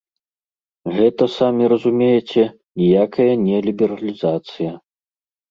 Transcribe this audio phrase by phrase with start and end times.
[0.95, 2.43] Гэта, самі разумееце,
[2.83, 4.71] ніякая не лібералізацыя.